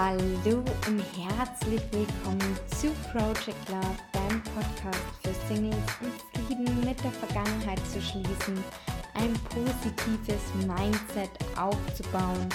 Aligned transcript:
Hallo 0.00 0.62
und 0.86 1.02
herzlich 1.18 1.82
willkommen 1.90 2.56
zu 2.68 2.86
Project 3.10 3.68
Love, 3.68 3.96
deinem 4.12 4.40
Podcast 4.44 5.02
für 5.20 5.34
Singles 5.48 5.76
und 6.00 6.46
Frieden 6.46 6.84
mit 6.84 7.02
der 7.02 7.10
Vergangenheit 7.10 7.84
zu 7.84 8.00
schließen, 8.00 8.62
ein 9.14 9.34
positives 9.50 10.54
Mindset 10.68 11.30
aufzubauen, 11.58 12.48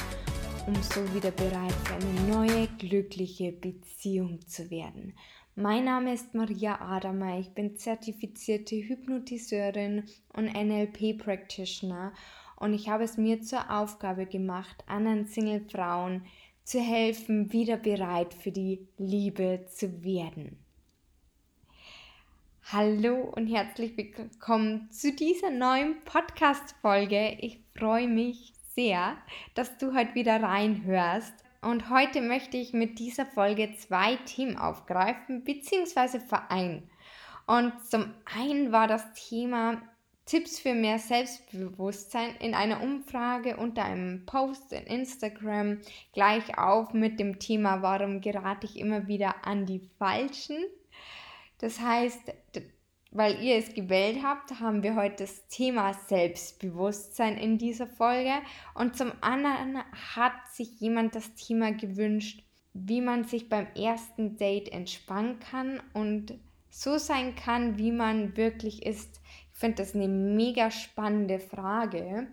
um 0.67 0.75
so 0.81 1.01
wieder 1.13 1.31
bereit 1.31 1.73
für 1.83 1.95
eine 1.95 2.33
neue, 2.33 2.67
glückliche 2.77 3.51
Beziehung 3.51 4.39
zu 4.47 4.71
werden. 4.71 5.13
Mein 5.55 5.83
Name 5.83 6.13
ist 6.13 6.33
Maria 6.33 6.79
Adamer, 6.79 7.39
ich 7.39 7.49
bin 7.49 7.75
zertifizierte 7.75 8.77
Hypnotiseurin 8.77 10.05
und 10.29 10.45
NLP 10.45 11.17
Practitioner 11.21 12.13
und 12.55 12.73
ich 12.73 12.87
habe 12.87 13.03
es 13.03 13.17
mir 13.17 13.41
zur 13.41 13.69
Aufgabe 13.69 14.27
gemacht, 14.27 14.85
anderen 14.87 15.27
Single-Frauen 15.27 16.21
zu 16.63 16.79
helfen, 16.79 17.51
wieder 17.51 17.77
bereit 17.77 18.33
für 18.33 18.51
die 18.51 18.87
Liebe 18.97 19.65
zu 19.67 20.03
werden. 20.03 20.57
Hallo 22.71 23.31
und 23.35 23.47
herzlich 23.47 23.97
willkommen 23.97 24.89
zu 24.89 25.13
dieser 25.13 25.51
neuen 25.51 26.01
Podcast-Folge. 26.05 27.37
Ich 27.41 27.59
freue 27.77 28.07
mich 28.07 28.53
sehr, 28.73 29.17
dass 29.53 29.77
du 29.77 29.93
heute 29.93 30.15
wieder 30.15 30.41
reinhörst. 30.41 31.33
Und 31.61 31.89
heute 31.89 32.21
möchte 32.21 32.57
ich 32.57 32.73
mit 32.73 32.99
dieser 32.99 33.25
Folge 33.25 33.73
zwei 33.75 34.15
Themen 34.25 34.57
aufgreifen 34.57 35.43
bzw. 35.43 36.19
vereinen. 36.19 36.89
Und 37.45 37.73
zum 37.85 38.13
einen 38.37 38.71
war 38.71 38.87
das 38.87 39.13
Thema 39.13 39.81
Tipps 40.25 40.59
für 40.59 40.73
mehr 40.73 40.99
Selbstbewusstsein 40.99 42.35
in 42.39 42.53
einer 42.53 42.81
Umfrage 42.81 43.57
unter 43.57 43.83
einem 43.83 44.25
Post 44.25 44.71
in 44.71 44.83
Instagram 44.83 45.79
gleich 46.13 46.57
auf 46.57 46.93
mit 46.93 47.19
dem 47.19 47.39
Thema, 47.39 47.81
warum 47.81 48.21
gerate 48.21 48.65
ich 48.65 48.77
immer 48.77 49.07
wieder 49.07 49.45
an 49.45 49.65
die 49.65 49.81
Falschen. 49.99 50.57
Das 51.57 51.81
heißt, 51.81 52.33
weil 53.11 53.43
ihr 53.43 53.57
es 53.57 53.73
gewählt 53.73 54.23
habt, 54.23 54.59
haben 54.59 54.81
wir 54.81 54.95
heute 54.95 55.23
das 55.23 55.47
Thema 55.47 55.93
Selbstbewusstsein 55.93 57.37
in 57.37 57.57
dieser 57.57 57.85
Folge. 57.85 58.33
Und 58.73 58.97
zum 58.97 59.11
anderen 59.21 59.83
hat 60.15 60.33
sich 60.51 60.79
jemand 60.79 61.15
das 61.15 61.35
Thema 61.35 61.73
gewünscht, 61.73 62.43
wie 62.73 63.01
man 63.01 63.25
sich 63.25 63.49
beim 63.49 63.67
ersten 63.75 64.37
Date 64.37 64.69
entspannen 64.69 65.39
kann 65.39 65.81
und 65.93 66.39
so 66.69 66.97
sein 66.97 67.35
kann, 67.35 67.77
wie 67.77 67.91
man 67.91 68.35
wirklich 68.35 68.83
ist 68.83 69.21
finde 69.63 69.81
das 69.81 69.95
eine 69.95 70.09
mega 70.09 70.71
spannende 70.71 71.39
Frage. 71.39 72.27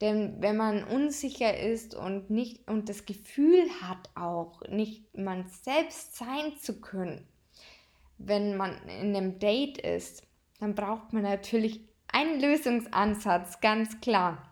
Denn 0.00 0.40
wenn 0.40 0.56
man 0.56 0.84
unsicher 0.84 1.54
ist 1.58 1.94
und 1.94 2.30
nicht 2.30 2.66
und 2.66 2.88
das 2.88 3.04
Gefühl 3.04 3.68
hat 3.82 4.08
auch, 4.14 4.62
nicht 4.70 5.14
man 5.14 5.44
selbst 5.48 6.16
sein 6.16 6.56
zu 6.58 6.80
können, 6.80 7.28
wenn 8.16 8.56
man 8.56 8.74
in 8.88 9.14
einem 9.14 9.38
Date 9.38 9.76
ist, 9.76 10.22
dann 10.60 10.74
braucht 10.74 11.12
man 11.12 11.24
natürlich 11.24 11.82
einen 12.10 12.40
Lösungsansatz, 12.40 13.60
ganz 13.60 14.00
klar. 14.00 14.42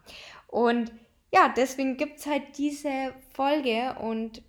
Und 0.47 0.93
ja, 1.33 1.51
deswegen 1.57 1.97
gibt 1.97 2.19
es 2.19 2.27
halt 2.27 2.59
diese 2.59 3.15
Folge 3.33 3.97
und 3.99 4.43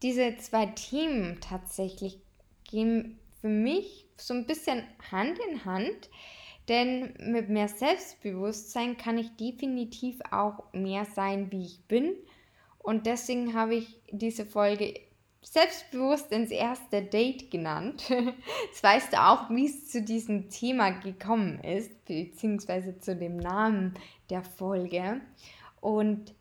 diese 0.00 0.38
zwei 0.38 0.64
Themen 0.64 1.42
tatsächlich 1.42 2.18
gehen 2.64 3.18
für 3.42 3.48
mich 3.48 4.06
so 4.16 4.32
ein 4.32 4.46
bisschen 4.46 4.84
Hand 5.10 5.38
in 5.50 5.64
Hand, 5.66 6.08
denn 6.68 7.12
mit 7.18 7.48
mehr 7.48 7.68
Selbstbewusstsein 7.68 8.96
kann 8.96 9.18
ich 9.18 9.36
definitiv 9.36 10.20
auch 10.30 10.72
mehr 10.72 11.04
sein, 11.04 11.50
wie 11.50 11.64
ich 11.64 11.80
bin. 11.88 12.14
Und 12.78 13.06
deswegen 13.06 13.54
habe 13.54 13.74
ich 13.74 14.00
diese 14.10 14.46
Folge 14.46 14.94
selbstbewusst 15.42 16.30
ins 16.30 16.52
erste 16.52 17.02
Date 17.02 17.50
genannt. 17.50 18.08
Jetzt 18.66 18.82
weißt 18.82 19.12
du 19.12 19.20
auch, 19.20 19.50
wie 19.50 19.66
es 19.66 19.90
zu 19.90 20.02
diesem 20.02 20.48
Thema 20.48 20.90
gekommen 20.90 21.58
ist, 21.64 22.04
beziehungsweise 22.04 22.98
zu 23.00 23.16
dem 23.16 23.38
Namen 23.38 23.94
der 24.30 24.44
Folge. 24.44 25.20
Und 25.80 26.32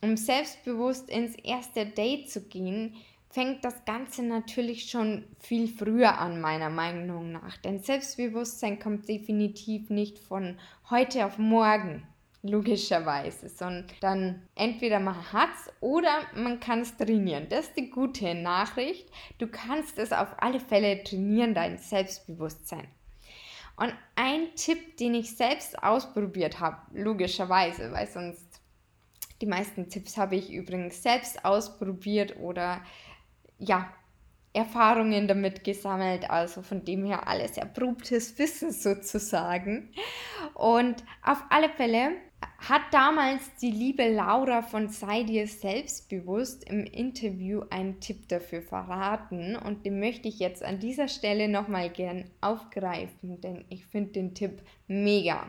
um 0.00 0.16
selbstbewusst 0.16 1.10
ins 1.10 1.34
erste 1.34 1.86
Date 1.86 2.30
zu 2.30 2.42
gehen, 2.42 2.94
fängt 3.30 3.64
das 3.64 3.84
Ganze 3.84 4.22
natürlich 4.22 4.90
schon 4.90 5.24
viel 5.38 5.68
früher 5.68 6.18
an, 6.18 6.40
meiner 6.40 6.68
Meinung 6.68 7.32
nach. 7.32 7.56
Denn 7.58 7.80
Selbstbewusstsein 7.80 8.80
kommt 8.80 9.08
definitiv 9.08 9.88
nicht 9.88 10.18
von 10.18 10.58
heute 10.90 11.24
auf 11.24 11.38
morgen, 11.38 12.02
logischerweise, 12.42 13.48
sondern 13.48 14.42
entweder 14.54 14.98
man 14.98 15.32
hat 15.32 15.50
es 15.54 15.72
oder 15.80 16.22
man 16.34 16.58
kann 16.58 16.80
es 16.80 16.96
trainieren. 16.96 17.46
Das 17.50 17.66
ist 17.66 17.76
die 17.76 17.90
gute 17.90 18.34
Nachricht. 18.34 19.08
Du 19.38 19.46
kannst 19.46 19.98
es 19.98 20.12
auf 20.12 20.28
alle 20.38 20.58
Fälle 20.58 21.04
trainieren, 21.04 21.54
dein 21.54 21.78
Selbstbewusstsein. 21.78 22.88
Und 23.76 23.94
ein 24.16 24.54
Tipp, 24.56 24.96
den 24.96 25.14
ich 25.14 25.36
selbst 25.36 25.82
ausprobiert 25.82 26.60
habe, 26.60 26.78
logischerweise, 26.92 27.92
weil 27.92 28.06
sonst 28.06 28.60
die 29.40 29.46
meisten 29.46 29.88
Tipps 29.88 30.18
habe 30.18 30.36
ich 30.36 30.52
übrigens 30.52 31.02
selbst 31.02 31.44
ausprobiert 31.44 32.36
oder 32.40 32.82
ja, 33.60 33.88
Erfahrungen 34.52 35.28
damit 35.28 35.62
gesammelt, 35.62 36.28
also 36.28 36.62
von 36.62 36.84
dem 36.84 37.04
her 37.04 37.28
alles 37.28 37.56
erprobtes 37.56 38.36
Wissen 38.38 38.72
sozusagen. 38.72 39.90
Und 40.54 41.04
auf 41.22 41.38
alle 41.50 41.68
Fälle 41.68 42.12
hat 42.58 42.82
damals 42.90 43.54
die 43.60 43.70
liebe 43.70 44.08
Laura 44.08 44.62
von 44.62 44.88
Sei 44.88 45.22
dir 45.22 45.46
selbstbewusst 45.46 46.68
im 46.68 46.84
Interview 46.84 47.62
einen 47.70 48.00
Tipp 48.00 48.28
dafür 48.28 48.62
verraten 48.62 49.56
und 49.56 49.86
den 49.86 50.00
möchte 50.00 50.28
ich 50.28 50.38
jetzt 50.38 50.64
an 50.64 50.78
dieser 50.78 51.08
Stelle 51.08 51.48
nochmal 51.48 51.90
gern 51.90 52.30
aufgreifen, 52.40 53.40
denn 53.40 53.64
ich 53.68 53.86
finde 53.86 54.12
den 54.12 54.34
Tipp 54.34 54.62
mega. 54.88 55.46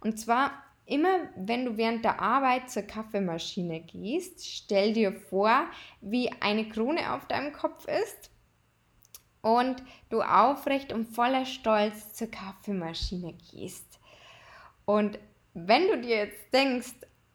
Und 0.00 0.18
zwar 0.18 0.52
Immer 0.90 1.28
wenn 1.36 1.64
du 1.64 1.76
während 1.76 2.04
der 2.04 2.20
Arbeit 2.20 2.68
zur 2.68 2.82
Kaffeemaschine 2.82 3.80
gehst, 3.82 4.44
stell 4.44 4.92
dir 4.92 5.12
vor, 5.12 5.66
wie 6.00 6.32
eine 6.40 6.68
Krone 6.68 7.14
auf 7.14 7.28
deinem 7.28 7.52
Kopf 7.52 7.86
ist 7.86 8.32
und 9.40 9.84
du 10.08 10.20
aufrecht 10.20 10.92
und 10.92 11.04
voller 11.04 11.46
Stolz 11.46 12.14
zur 12.14 12.28
Kaffeemaschine 12.28 13.34
gehst. 13.52 14.00
Und 14.84 15.20
wenn 15.54 15.86
du 15.86 16.00
dir 16.00 16.16
jetzt 16.16 16.52
denkst, 16.52 16.94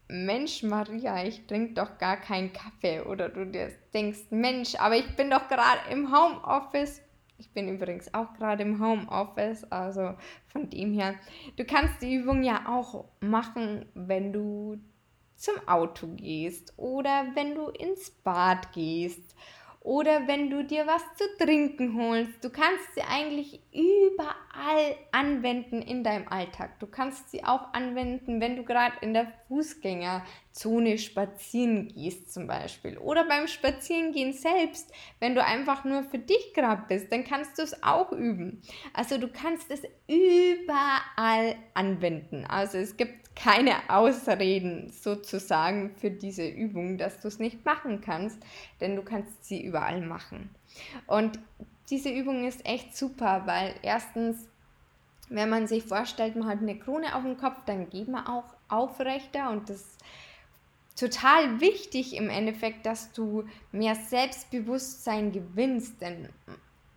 Mensch, 0.09 0.61
Maria, 0.61 1.23
ich 1.23 1.47
trinke 1.47 1.75
doch 1.75 1.97
gar 1.97 2.17
keinen 2.17 2.51
Kaffee. 2.51 2.99
Oder 2.99 3.29
du 3.29 3.45
dir 3.45 3.71
denkst, 3.93 4.31
Mensch, 4.31 4.75
aber 4.75 4.97
ich 4.97 5.15
bin 5.15 5.29
doch 5.29 5.47
gerade 5.47 5.79
im 5.91 6.13
Homeoffice. 6.13 7.01
Ich 7.37 7.51
bin 7.51 7.67
übrigens 7.67 8.13
auch 8.13 8.33
gerade 8.33 8.63
im 8.63 8.81
Homeoffice, 8.81 9.65
also 9.71 10.15
von 10.47 10.69
dem 10.69 10.93
her. 10.93 11.15
Du 11.57 11.65
kannst 11.65 12.01
die 12.01 12.15
Übung 12.15 12.43
ja 12.43 12.65
auch 12.67 13.05
machen, 13.19 13.85
wenn 13.93 14.31
du 14.31 14.77
zum 15.35 15.55
Auto 15.67 16.07
gehst 16.15 16.73
oder 16.77 17.25
wenn 17.33 17.55
du 17.55 17.67
ins 17.67 18.09
Bad 18.09 18.71
gehst 18.71 19.35
oder 19.85 20.27
wenn 20.27 20.49
du 20.49 20.63
dir 20.63 20.87
was 20.87 21.03
zu 21.15 21.25
trinken 21.37 21.95
holst. 21.95 22.43
Du 22.43 22.49
kannst 22.49 22.95
sie 22.95 23.03
eigentlich 23.03 23.61
überall 23.71 24.95
anwenden 25.11 25.83
in 25.83 26.03
deinem 26.03 26.27
Alltag. 26.27 26.79
Du 26.79 26.87
kannst 26.87 27.29
sie 27.29 27.43
auch 27.43 27.71
anwenden, 27.73 28.41
wenn 28.41 28.55
du 28.55 28.63
gerade 28.63 28.95
in 29.01 29.13
der 29.13 29.31
Fußgängerzone 29.47 30.97
spazieren 30.97 31.89
gehst 31.89 32.33
zum 32.33 32.47
Beispiel. 32.47 32.97
Oder 32.97 33.25
beim 33.25 33.47
Spazierengehen 33.47 34.33
selbst, 34.33 34.91
wenn 35.19 35.35
du 35.35 35.43
einfach 35.43 35.85
nur 35.85 36.01
für 36.01 36.19
dich 36.19 36.55
gerade 36.55 36.85
bist, 36.87 37.11
dann 37.11 37.23
kannst 37.23 37.59
du 37.59 37.61
es 37.61 37.83
auch 37.83 38.11
üben. 38.11 38.63
Also 38.91 39.19
du 39.19 39.27
kannst 39.27 39.69
es 39.69 39.83
überall 40.07 41.57
anwenden. 41.75 42.43
Also 42.45 42.79
es 42.79 42.97
gibt 42.97 43.24
keine 43.35 43.89
Ausreden 43.89 44.91
sozusagen 44.91 45.91
für 45.97 46.09
diese 46.09 46.47
Übung, 46.47 46.97
dass 46.97 47.19
du 47.19 47.27
es 47.27 47.39
nicht 47.39 47.65
machen 47.65 48.01
kannst, 48.01 48.39
denn 48.81 48.95
du 48.95 49.03
kannst 49.03 49.43
sie 49.45 49.63
überall 49.63 50.01
machen. 50.01 50.49
Und 51.07 51.39
diese 51.89 52.09
Übung 52.09 52.47
ist 52.47 52.65
echt 52.65 52.95
super, 52.95 53.43
weil 53.45 53.75
erstens, 53.81 54.47
wenn 55.29 55.49
man 55.49 55.67
sich 55.67 55.83
vorstellt, 55.83 56.35
man 56.35 56.47
hat 56.47 56.59
eine 56.59 56.79
Krone 56.79 57.15
auf 57.15 57.23
dem 57.23 57.37
Kopf, 57.37 57.57
dann 57.65 57.89
geht 57.89 58.07
man 58.07 58.25
auch 58.25 58.45
aufrechter 58.69 59.49
und 59.51 59.69
das 59.69 59.81
ist 59.81 60.03
total 60.95 61.59
wichtig 61.59 62.15
im 62.15 62.29
Endeffekt, 62.29 62.85
dass 62.85 63.11
du 63.11 63.43
mehr 63.71 63.95
Selbstbewusstsein 63.95 65.31
gewinnst, 65.31 66.01
denn 66.01 66.29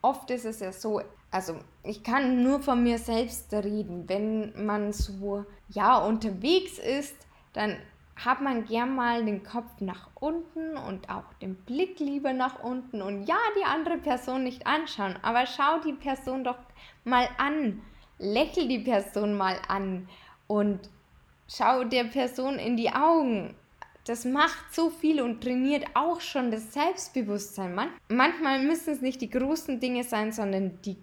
oft 0.02 0.30
ist 0.30 0.44
es 0.44 0.60
ja 0.60 0.72
so, 0.72 1.02
also 1.30 1.56
ich 1.82 2.02
kann 2.02 2.42
nur 2.42 2.60
von 2.60 2.82
mir 2.82 2.98
selbst 2.98 3.52
reden, 3.52 4.08
wenn 4.08 4.66
man 4.66 4.92
so 4.92 5.44
ja 5.68 5.98
unterwegs 5.98 6.78
ist, 6.78 7.14
dann 7.52 7.76
hat 8.16 8.40
man 8.40 8.64
gern 8.64 8.94
mal 8.94 9.24
den 9.24 9.44
Kopf 9.44 9.80
nach 9.80 10.08
unten 10.14 10.76
und 10.76 11.08
auch 11.08 11.32
den 11.40 11.54
Blick 11.54 12.00
lieber 12.00 12.32
nach 12.32 12.62
unten 12.62 13.00
und 13.00 13.24
ja, 13.24 13.38
die 13.58 13.64
andere 13.64 13.98
Person 13.98 14.42
nicht 14.42 14.66
anschauen, 14.66 15.16
aber 15.22 15.46
schau 15.46 15.78
die 15.84 15.92
Person 15.92 16.42
doch 16.42 16.58
mal 17.04 17.28
an, 17.38 17.80
lächel 18.18 18.66
die 18.66 18.80
Person 18.80 19.36
mal 19.36 19.56
an 19.68 20.08
und 20.48 20.80
schau 21.48 21.84
der 21.84 22.04
Person 22.04 22.58
in 22.58 22.76
die 22.76 22.90
Augen. 22.90 23.54
Das 24.04 24.24
macht 24.24 24.74
so 24.74 24.88
viel 24.88 25.20
und 25.20 25.42
trainiert 25.42 25.84
auch 25.94 26.20
schon 26.20 26.50
das 26.50 26.72
Selbstbewusstsein. 26.72 27.74
Man 27.74 27.90
manchmal 28.08 28.62
müssen 28.62 28.94
es 28.94 29.02
nicht 29.02 29.20
die 29.20 29.28
großen 29.30 29.80
Dinge 29.80 30.02
sein, 30.02 30.32
sondern 30.32 30.80
die, 30.82 30.96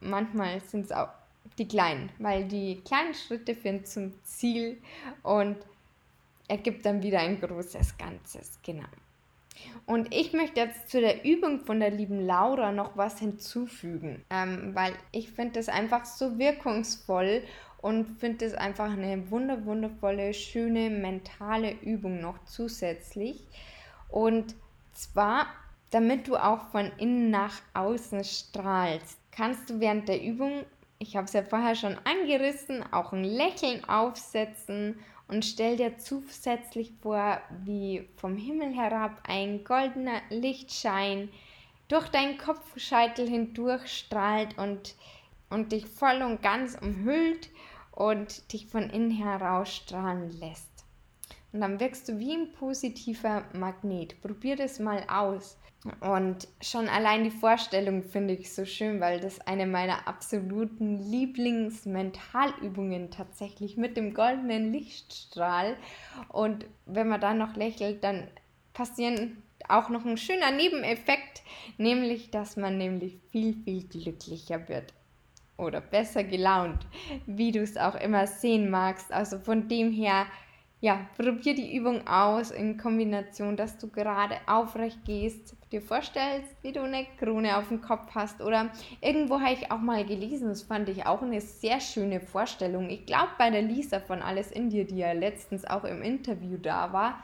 manchmal 0.00 0.60
sind 0.60 0.86
es 0.86 0.92
auch 0.92 1.08
die 1.58 1.68
kleinen, 1.68 2.10
weil 2.18 2.44
die 2.46 2.80
kleinen 2.84 3.14
Schritte 3.14 3.54
führen 3.54 3.84
zum 3.84 4.12
Ziel 4.22 4.80
und 5.22 5.56
ergibt 6.48 6.84
dann 6.84 7.02
wieder 7.02 7.20
ein 7.20 7.40
großes 7.40 7.96
Ganzes. 7.96 8.58
Genau. 8.62 8.88
Und 9.86 10.14
ich 10.14 10.32
möchte 10.32 10.60
jetzt 10.60 10.88
zu 10.88 11.00
der 11.00 11.24
Übung 11.24 11.60
von 11.60 11.80
der 11.80 11.90
lieben 11.90 12.26
Laura 12.26 12.72
noch 12.72 12.96
was 12.96 13.18
hinzufügen, 13.18 14.24
ähm, 14.30 14.74
weil 14.74 14.92
ich 15.12 15.30
finde 15.30 15.54
das 15.54 15.68
einfach 15.68 16.04
so 16.04 16.38
wirkungsvoll 16.38 17.42
und 17.82 18.06
finde 18.18 18.44
es 18.44 18.54
einfach 18.54 18.90
eine 18.90 19.30
wunder 19.30 19.64
wundervolle, 19.64 20.34
schöne 20.34 20.90
mentale 20.90 21.72
Übung 21.82 22.20
noch 22.20 22.44
zusätzlich. 22.44 23.44
Und 24.08 24.54
zwar, 24.92 25.46
damit 25.90 26.28
du 26.28 26.36
auch 26.36 26.70
von 26.70 26.90
innen 26.98 27.30
nach 27.30 27.60
außen 27.74 28.24
strahlst, 28.24 29.19
kannst 29.40 29.70
du 29.70 29.80
während 29.80 30.06
der 30.06 30.22
Übung, 30.22 30.66
ich 30.98 31.16
habe 31.16 31.24
es 31.24 31.32
ja 31.32 31.42
vorher 31.42 31.74
schon 31.74 31.96
angerissen, 32.04 32.84
auch 32.92 33.14
ein 33.14 33.24
Lächeln 33.24 33.82
aufsetzen 33.88 34.98
und 35.28 35.46
stell 35.46 35.78
dir 35.78 35.96
zusätzlich 35.96 36.92
vor, 37.00 37.40
wie 37.64 38.06
vom 38.16 38.36
Himmel 38.36 38.74
herab 38.74 39.22
ein 39.26 39.64
goldener 39.64 40.20
Lichtschein 40.28 41.30
durch 41.88 42.08
deinen 42.08 42.36
Kopfscheitel 42.36 43.26
hindurch 43.26 43.90
strahlt 43.90 44.58
und, 44.58 44.94
und 45.48 45.72
dich 45.72 45.86
voll 45.86 46.20
und 46.20 46.42
ganz 46.42 46.76
umhüllt 46.78 47.48
und 47.92 48.52
dich 48.52 48.66
von 48.66 48.90
innen 48.90 49.10
heraus 49.10 49.74
strahlen 49.74 50.38
lässt. 50.38 50.84
Und 51.54 51.62
dann 51.62 51.80
wirkst 51.80 52.10
du 52.10 52.18
wie 52.18 52.34
ein 52.34 52.52
positiver 52.52 53.46
Magnet. 53.54 54.20
Probier 54.20 54.56
das 54.56 54.78
mal 54.80 55.02
aus. 55.08 55.56
Und 56.00 56.46
schon 56.60 56.88
allein 56.88 57.22
die 57.24 57.30
Vorstellung 57.30 58.02
finde 58.02 58.34
ich 58.34 58.52
so 58.52 58.66
schön, 58.66 59.00
weil 59.00 59.18
das 59.18 59.40
eine 59.46 59.66
meiner 59.66 60.06
absoluten 60.06 60.98
Lieblingsmentalübungen 61.10 63.10
tatsächlich 63.10 63.78
mit 63.78 63.96
dem 63.96 64.12
goldenen 64.12 64.70
Lichtstrahl. 64.72 65.78
Und 66.28 66.66
wenn 66.84 67.08
man 67.08 67.22
dann 67.22 67.38
noch 67.38 67.56
lächelt, 67.56 68.04
dann 68.04 68.28
passieren 68.74 69.42
auch 69.68 69.88
noch 69.88 70.04
ein 70.04 70.18
schöner 70.18 70.50
Nebeneffekt, 70.50 71.42
nämlich 71.78 72.30
dass 72.30 72.58
man 72.58 72.76
nämlich 72.76 73.16
viel, 73.30 73.54
viel 73.64 73.84
glücklicher 73.84 74.68
wird 74.68 74.92
oder 75.56 75.80
besser 75.80 76.24
gelaunt, 76.24 76.86
wie 77.26 77.52
du 77.52 77.60
es 77.60 77.76
auch 77.76 77.94
immer 77.94 78.26
sehen 78.26 78.70
magst. 78.70 79.12
Also 79.12 79.38
von 79.38 79.68
dem 79.68 79.92
her, 79.92 80.26
ja, 80.80 81.06
probier 81.16 81.54
die 81.54 81.76
Übung 81.76 82.06
aus 82.06 82.50
in 82.50 82.78
Kombination, 82.78 83.56
dass 83.56 83.76
du 83.76 83.88
gerade 83.88 84.36
aufrecht 84.46 85.04
gehst, 85.04 85.54
dir 85.70 85.82
vorstellst, 85.82 86.56
wie 86.62 86.72
du 86.72 86.82
eine 86.82 87.06
Krone 87.18 87.56
auf 87.56 87.68
dem 87.68 87.80
Kopf 87.80 88.14
hast 88.14 88.40
oder 88.40 88.70
irgendwo 89.00 89.40
habe 89.40 89.52
ich 89.52 89.70
auch 89.70 89.78
mal 89.78 90.04
gelesen, 90.04 90.48
das 90.48 90.62
fand 90.62 90.88
ich 90.88 91.06
auch 91.06 91.22
eine 91.22 91.40
sehr 91.40 91.80
schöne 91.80 92.20
Vorstellung. 92.20 92.88
Ich 92.88 93.06
glaube 93.06 93.30
bei 93.38 93.50
der 93.50 93.62
Lisa 93.62 94.00
von 94.00 94.22
Alles 94.22 94.50
in 94.50 94.70
dir, 94.70 94.86
die 94.86 94.98
ja 94.98 95.12
letztens 95.12 95.64
auch 95.64 95.84
im 95.84 96.02
Interview 96.02 96.56
da 96.56 96.92
war, 96.92 97.22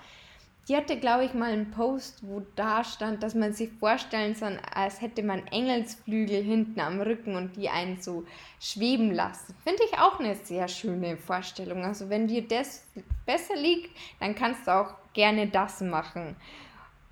die 0.69 0.77
hatte, 0.77 0.99
glaube 0.99 1.25
ich, 1.25 1.35
mal 1.35 1.53
einen 1.53 1.71
Post, 1.71 2.27
wo 2.27 2.43
da 2.57 2.83
stand, 2.83 3.23
dass 3.23 3.35
man 3.35 3.53
sich 3.53 3.71
vorstellen 3.79 4.35
soll, 4.35 4.59
als 4.75 5.01
hätte 5.01 5.23
man 5.23 5.47
Engelsflügel 5.47 6.43
hinten 6.43 6.81
am 6.81 7.01
Rücken 7.01 7.37
und 7.37 7.57
die 7.57 7.69
einen 7.69 8.03
so 8.03 8.25
schweben 8.61 9.13
lassen. 9.13 9.55
Finde 9.63 9.85
ich 9.85 9.99
auch 9.99 10.19
eine 10.19 10.35
sehr 10.35 10.67
schöne 10.67 11.17
Vorstellung. 11.17 11.85
Also 11.85 12.11
wenn 12.11 12.27
dir 12.27 12.47
das 12.47 12.85
besser 13.25 13.55
liegt, 13.55 13.97
dann 14.19 14.35
kannst 14.35 14.67
du 14.67 14.73
auch 14.73 14.95
gerne 15.13 15.47
das 15.47 15.81
machen. 15.81 16.35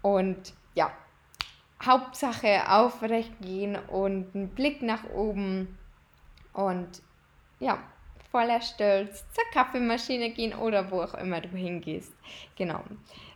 Und 0.02 0.52
ja, 0.74 0.90
Hauptsache 1.84 2.68
aufrecht 2.68 3.32
gehen 3.40 3.76
und 3.76 4.34
einen 4.34 4.48
Blick 4.48 4.82
nach 4.82 5.04
oben 5.10 5.78
und 6.52 6.88
ja, 7.60 7.78
voller 8.30 8.60
Stolz 8.60 9.24
zur 9.32 9.44
Kaffeemaschine 9.52 10.30
gehen 10.30 10.54
oder 10.54 10.90
wo 10.90 11.02
auch 11.02 11.14
immer 11.14 11.40
du 11.40 11.50
hingehst. 11.50 12.12
Genau. 12.56 12.82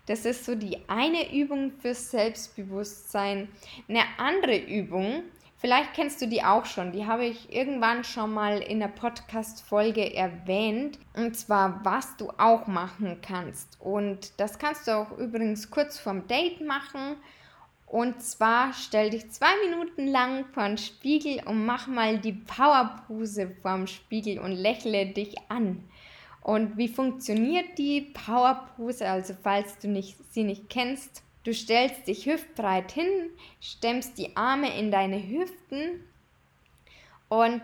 Das 0.08 0.24
ist 0.24 0.46
so 0.46 0.54
die 0.54 0.78
eine 0.88 1.34
Übung 1.34 1.70
fürs 1.70 2.10
Selbstbewusstsein. 2.10 3.46
Eine 3.88 4.04
andere 4.16 4.56
Übung, 4.56 5.22
vielleicht 5.58 5.92
kennst 5.92 6.22
du 6.22 6.26
die 6.26 6.42
auch 6.42 6.64
schon, 6.64 6.92
die 6.92 7.04
habe 7.04 7.26
ich 7.26 7.52
irgendwann 7.52 8.04
schon 8.04 8.32
mal 8.32 8.58
in 8.62 8.80
der 8.80 8.88
Podcast-Folge 8.88 10.14
erwähnt. 10.14 10.98
Und 11.14 11.36
zwar, 11.36 11.84
was 11.84 12.16
du 12.16 12.30
auch 12.38 12.66
machen 12.66 13.18
kannst. 13.20 13.78
Und 13.80 14.40
das 14.40 14.58
kannst 14.58 14.88
du 14.88 14.96
auch 14.96 15.18
übrigens 15.18 15.70
kurz 15.70 15.98
vorm 15.98 16.26
Date 16.26 16.62
machen. 16.62 17.16
Und 17.84 18.22
zwar 18.22 18.72
stell 18.72 19.10
dich 19.10 19.30
zwei 19.30 19.52
Minuten 19.68 20.06
lang 20.06 20.46
vor 20.54 20.66
den 20.66 20.78
Spiegel 20.78 21.42
und 21.44 21.66
mach 21.66 21.86
mal 21.86 22.18
die 22.18 22.32
Powerpose 22.32 23.54
vorm 23.60 23.86
Spiegel 23.86 24.38
und 24.38 24.52
lächle 24.52 25.04
dich 25.04 25.34
an. 25.50 25.84
Und 26.48 26.78
wie 26.78 26.88
funktioniert 26.88 27.76
die 27.76 28.00
Powerpose? 28.00 29.06
Also 29.06 29.34
falls 29.42 29.76
du 29.80 29.86
nicht, 29.86 30.16
sie 30.32 30.44
nicht 30.44 30.70
kennst, 30.70 31.22
du 31.44 31.52
stellst 31.52 32.08
dich 32.08 32.24
hüftbreit 32.24 32.90
hin, 32.90 33.06
stemmst 33.60 34.16
die 34.16 34.34
Arme 34.34 34.74
in 34.78 34.90
deine 34.90 35.22
Hüften 35.28 36.02
und 37.28 37.60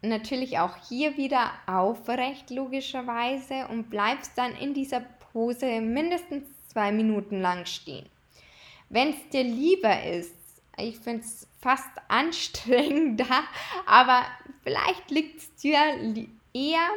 natürlich 0.00 0.60
auch 0.60 0.78
hier 0.88 1.18
wieder 1.18 1.50
aufrecht 1.66 2.48
logischerweise 2.48 3.68
und 3.68 3.90
bleibst 3.90 4.32
dann 4.38 4.56
in 4.56 4.72
dieser 4.72 5.00
Pose 5.34 5.82
mindestens 5.82 6.44
zwei 6.68 6.92
Minuten 6.92 7.42
lang 7.42 7.66
stehen. 7.66 8.06
Wenn 8.88 9.10
es 9.10 9.28
dir 9.28 9.44
lieber 9.44 10.04
ist, 10.04 10.34
ich 10.78 10.96
finde 10.96 11.20
es 11.20 11.46
fast 11.60 11.90
anstrengender, 12.08 13.44
aber 13.84 14.24
vielleicht 14.62 15.10
liegt 15.10 15.40
es 15.40 15.54
dir 15.56 15.78
eher, 16.52 16.88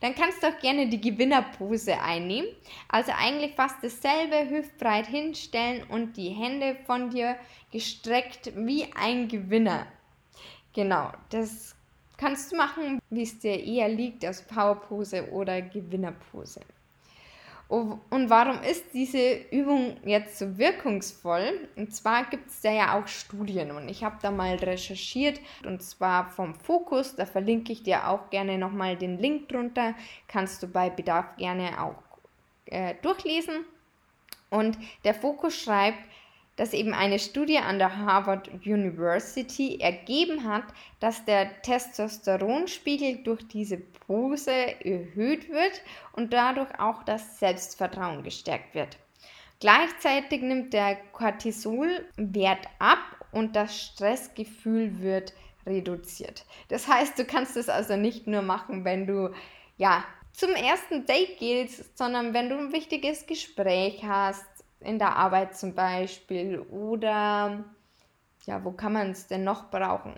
dann 0.00 0.14
kannst 0.14 0.42
du 0.42 0.48
auch 0.48 0.58
gerne 0.58 0.88
die 0.88 1.00
Gewinnerpose 1.00 2.00
einnehmen. 2.00 2.48
Also 2.88 3.12
eigentlich 3.16 3.54
fast 3.54 3.76
dasselbe, 3.82 4.48
hüftbreit 4.50 5.06
hinstellen 5.06 5.84
und 5.88 6.16
die 6.16 6.30
Hände 6.30 6.76
von 6.86 7.10
dir 7.10 7.36
gestreckt 7.72 8.52
wie 8.56 8.86
ein 8.94 9.28
Gewinner. 9.28 9.86
Genau, 10.72 11.12
das 11.30 11.74
kannst 12.16 12.52
du 12.52 12.56
machen, 12.56 13.00
wie 13.10 13.22
es 13.22 13.38
dir 13.38 13.62
eher 13.62 13.88
liegt, 13.88 14.24
aus 14.26 14.42
Powerpose 14.42 15.30
oder 15.30 15.62
Gewinnerpose. 15.62 16.60
Oh, 17.68 17.98
und 18.10 18.30
warum 18.30 18.62
ist 18.62 18.84
diese 18.92 19.38
Übung 19.50 19.96
jetzt 20.04 20.38
so 20.38 20.56
wirkungsvoll? 20.56 21.68
Und 21.74 21.92
zwar 21.92 22.24
gibt 22.26 22.48
es 22.48 22.60
da 22.60 22.70
ja 22.70 22.96
auch 22.96 23.08
Studien 23.08 23.72
und 23.72 23.88
ich 23.88 24.04
habe 24.04 24.18
da 24.22 24.30
mal 24.30 24.54
recherchiert 24.54 25.40
und 25.64 25.82
zwar 25.82 26.28
vom 26.28 26.54
Fokus, 26.54 27.16
da 27.16 27.26
verlinke 27.26 27.72
ich 27.72 27.82
dir 27.82 28.08
auch 28.08 28.30
gerne 28.30 28.56
nochmal 28.56 28.96
den 28.96 29.18
Link 29.18 29.48
drunter, 29.48 29.94
kannst 30.28 30.62
du 30.62 30.68
bei 30.68 30.90
Bedarf 30.90 31.36
gerne 31.38 31.82
auch 31.82 31.96
äh, 32.66 32.94
durchlesen. 33.02 33.64
Und 34.48 34.78
der 35.04 35.14
Fokus 35.14 35.60
schreibt, 35.60 35.98
dass 36.56 36.72
eben 36.72 36.94
eine 36.94 37.18
Studie 37.18 37.58
an 37.58 37.78
der 37.78 37.96
Harvard 37.96 38.48
University 38.64 39.78
ergeben 39.80 40.44
hat, 40.44 40.64
dass 41.00 41.24
der 41.24 41.62
Testosteronspiegel 41.62 43.22
durch 43.22 43.46
diese 43.46 43.76
Pose 43.76 44.52
erhöht 44.84 45.50
wird 45.50 45.82
und 46.12 46.32
dadurch 46.32 46.80
auch 46.80 47.02
das 47.02 47.38
Selbstvertrauen 47.38 48.22
gestärkt 48.22 48.74
wird. 48.74 48.96
Gleichzeitig 49.60 50.42
nimmt 50.42 50.72
der 50.72 50.96
Cortisolwert 51.12 52.66
ab 52.78 52.98
und 53.32 53.56
das 53.56 53.78
Stressgefühl 53.78 55.00
wird 55.00 55.32
reduziert. 55.66 56.44
Das 56.68 56.88
heißt, 56.88 57.18
du 57.18 57.24
kannst 57.24 57.56
es 57.56 57.68
also 57.68 57.96
nicht 57.96 58.26
nur 58.26 58.42
machen, 58.42 58.84
wenn 58.84 59.06
du 59.06 59.32
ja 59.76 60.04
zum 60.32 60.50
ersten 60.50 61.06
Date 61.06 61.38
gehst, 61.38 61.96
sondern 61.96 62.34
wenn 62.34 62.50
du 62.50 62.58
ein 62.58 62.72
wichtiges 62.72 63.26
Gespräch 63.26 64.04
hast, 64.04 64.46
in 64.80 64.98
der 64.98 65.16
Arbeit 65.16 65.56
zum 65.56 65.74
Beispiel 65.74 66.60
oder 66.60 67.64
ja, 68.46 68.64
wo 68.64 68.70
kann 68.70 68.92
man 68.92 69.10
es 69.10 69.26
denn 69.26 69.42
noch 69.42 69.70
brauchen? 69.70 70.14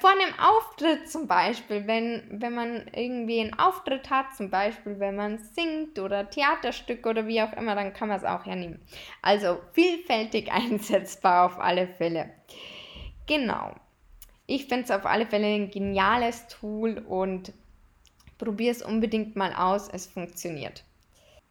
Vor 0.00 0.10
einem 0.10 0.34
Auftritt 0.36 1.08
zum 1.08 1.28
Beispiel, 1.28 1.86
wenn, 1.86 2.24
wenn 2.28 2.52
man 2.52 2.90
irgendwie 2.92 3.40
einen 3.40 3.56
Auftritt 3.56 4.10
hat, 4.10 4.34
zum 4.36 4.50
Beispiel 4.50 4.98
wenn 4.98 5.14
man 5.14 5.38
singt 5.38 5.98
oder 6.00 6.28
Theaterstück 6.28 7.06
oder 7.06 7.28
wie 7.28 7.40
auch 7.40 7.52
immer, 7.52 7.76
dann 7.76 7.92
kann 7.92 8.08
man 8.08 8.16
es 8.16 8.24
auch 8.24 8.46
hernehmen. 8.46 8.80
Also 9.22 9.60
vielfältig 9.72 10.50
einsetzbar 10.52 11.46
auf 11.46 11.60
alle 11.60 11.86
Fälle. 11.86 12.30
Genau. 13.26 13.74
Ich 14.46 14.66
finde 14.66 14.84
es 14.84 14.90
auf 14.90 15.06
alle 15.06 15.26
Fälle 15.26 15.46
ein 15.46 15.70
geniales 15.70 16.48
Tool 16.48 16.98
und 16.98 17.52
probier 18.38 18.72
es 18.72 18.82
unbedingt 18.82 19.36
mal 19.36 19.52
aus. 19.54 19.88
Es 19.88 20.06
funktioniert. 20.06 20.82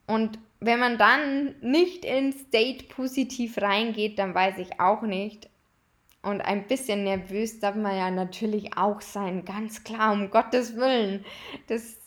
Und 0.07 0.39
wenn 0.59 0.79
man 0.79 0.97
dann 0.97 1.55
nicht 1.61 2.05
ins 2.05 2.49
Date 2.49 2.89
positiv 2.89 3.61
reingeht, 3.61 4.19
dann 4.19 4.33
weiß 4.33 4.57
ich 4.57 4.79
auch 4.79 5.03
nicht. 5.03 5.49
Und 6.23 6.41
ein 6.41 6.67
bisschen 6.67 7.03
nervös 7.03 7.59
darf 7.59 7.75
man 7.75 7.95
ja 7.95 8.11
natürlich 8.11 8.75
auch 8.75 9.01
sein, 9.01 9.45
ganz 9.45 9.83
klar, 9.83 10.11
um 10.11 10.29
Gottes 10.29 10.75
Willen. 10.75 11.23
Das 11.67 11.97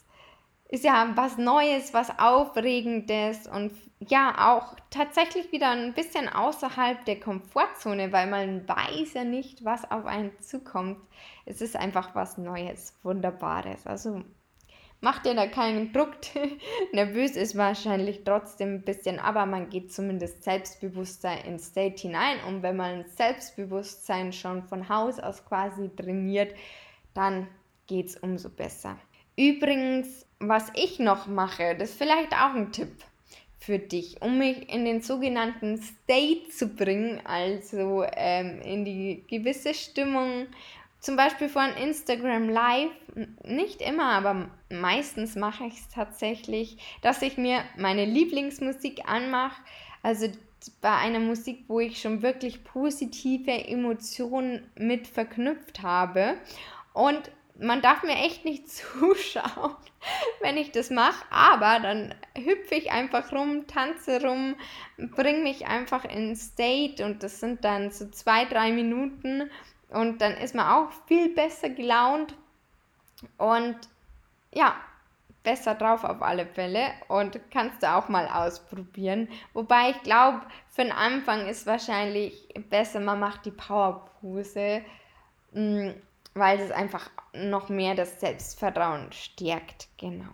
ist 0.69 0.85
ja 0.85 1.13
was 1.15 1.39
Neues, 1.39 1.95
was 1.95 2.19
Aufregendes 2.19 3.47
und 3.47 3.73
ja 3.99 4.53
auch 4.53 4.77
tatsächlich 4.91 5.53
wieder 5.53 5.71
ein 5.71 5.95
bisschen 5.95 6.29
außerhalb 6.29 7.05
der 7.05 7.21
Komfortzone, 7.21 8.13
weil 8.13 8.29
man 8.29 8.69
weiß 8.69 9.15
ja 9.15 9.25
nicht, 9.25 9.65
was 9.65 9.91
auf 9.91 10.07
einen 10.07 10.39
zukommt. 10.41 10.99
Es 11.45 11.61
ist 11.61 11.77
einfach 11.77 12.15
was 12.15 12.39
Neues, 12.39 12.99
Wunderbares. 13.03 13.87
Also 13.87 14.23
macht 15.01 15.25
dir 15.25 15.35
da 15.35 15.47
keinen 15.47 15.93
Druck. 15.93 16.17
Nervös 16.93 17.33
ist 17.33 17.57
wahrscheinlich 17.57 18.23
trotzdem 18.25 18.75
ein 18.75 18.83
bisschen, 18.83 19.19
aber 19.19 19.47
man 19.47 19.71
geht 19.71 19.93
zumindest 19.93 20.43
selbstbewusster 20.43 21.45
ins 21.45 21.67
State 21.67 22.01
hinein. 22.03 22.37
Und 22.47 22.63
wenn 22.63 22.77
man 22.77 23.05
Selbstbewusstsein 23.17 24.33
schon 24.33 24.63
von 24.65 24.89
Haus 24.89 25.19
aus 25.19 25.45
quasi 25.45 25.91
trainiert, 25.95 26.55
dann 27.15 27.49
geht 27.87 28.07
es 28.07 28.17
umso 28.17 28.51
besser. 28.51 28.97
Übrigens, 29.37 30.27
was 30.39 30.71
ich 30.75 30.99
noch 30.99 31.27
mache, 31.27 31.75
das 31.77 31.91
ist 31.91 31.99
vielleicht 31.99 32.33
auch 32.33 32.55
ein 32.55 32.73
Tipp 32.73 32.93
für 33.59 33.79
dich, 33.79 34.23
um 34.23 34.39
mich 34.39 34.73
in 34.73 34.85
den 34.85 35.03
sogenannten 35.03 35.81
State 35.81 36.49
zu 36.51 36.69
bringen, 36.69 37.21
also 37.25 38.05
ähm, 38.17 38.61
in 38.63 38.85
die 38.85 39.25
gewisse 39.29 39.75
Stimmung, 39.75 40.47
zum 41.01 41.17
Beispiel 41.17 41.49
von 41.49 41.71
Instagram 41.71 42.49
Live, 42.49 42.91
nicht 43.45 43.81
immer, 43.81 44.13
aber 44.13 44.51
meistens 44.71 45.35
mache 45.35 45.65
ich 45.65 45.75
es 45.75 45.89
tatsächlich, 45.89 46.77
dass 47.03 47.23
ich 47.23 47.39
mir 47.39 47.63
meine 47.77 48.05
Lieblingsmusik 48.05 49.09
anmache, 49.09 49.61
also 50.03 50.29
bei 50.81 50.95
einer 50.95 51.21
Musik, 51.21 51.65
wo 51.69 51.81
ich 51.81 52.01
schon 52.01 52.23
wirklich 52.23 52.65
positive 52.65 53.51
Emotionen 53.51 54.71
mit 54.77 55.07
verknüpft 55.07 55.83
habe. 55.83 56.35
Und 56.93 57.31
man 57.59 57.81
darf 57.83 58.03
mir 58.03 58.17
echt 58.17 58.45
nicht 58.45 58.69
zuschauen, 58.71 59.77
wenn 60.41 60.57
ich 60.57 60.73
das 60.73 60.91
mache, 60.91 61.25
aber 61.31 61.81
dann 61.81 62.15
hüpfe 62.37 62.75
ich 62.75 62.91
einfach 62.91 63.33
rum, 63.33 63.67
tanze 63.67 64.23
rum, 64.23 64.57
bringe 64.97 65.41
mich 65.41 65.67
einfach 65.67 66.05
in 66.05 66.37
State 66.37 67.05
und 67.05 67.23
das 67.23 67.41
sind 67.41 67.65
dann 67.65 67.91
so 67.91 68.09
zwei, 68.11 68.45
drei 68.45 68.73
Minuten 68.73 69.51
und 69.91 70.21
dann 70.21 70.33
ist 70.35 70.55
man 70.55 70.67
auch 70.67 70.91
viel 71.07 71.35
besser 71.35 71.71
gelaunt 71.71 72.35
und 73.39 73.77
ja, 74.53 74.75
besser 75.43 75.75
drauf 75.75 76.05
auf 76.05 76.23
alle 76.23 76.47
Fälle 76.47 76.93
und 77.09 77.41
kannst 77.51 77.83
du 77.83 77.91
auch 77.91 78.09
mal 78.09 78.29
ausprobieren. 78.29 79.29
Wobei 79.53 79.91
ich 79.91 80.03
glaube, 80.03 80.41
für 80.69 80.83
den 80.83 80.93
Anfang 80.93 81.47
ist 81.47 81.67
wahrscheinlich 81.67 82.49
besser, 82.69 83.01
man 83.01 83.21
macht 83.21 83.47
die 83.47 83.51
Powerpose. 83.51 84.83
Mm, 85.53 85.91
weil 86.35 86.61
es 86.61 86.71
einfach 86.71 87.11
noch 87.33 87.69
mehr 87.69 87.95
das 87.95 88.21
Selbstvertrauen 88.21 89.13
stärkt. 89.13 89.89
Genau. 89.99 90.31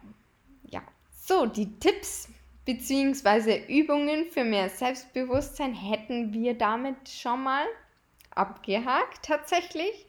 Ja. 0.65 0.83
So, 1.11 1.47
die 1.47 1.79
Tipps 1.79 2.29
bzw. 2.65 3.65
Übungen 3.67 4.27
für 4.31 4.45
mehr 4.45 4.69
Selbstbewusstsein 4.69 5.75
hätten 5.75 6.33
wir 6.33 6.57
damit 6.57 7.09
schon 7.09 7.43
mal 7.43 7.65
abgehakt 8.37 9.25
tatsächlich. 9.25 10.07